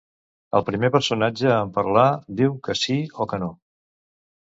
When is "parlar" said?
1.77-2.07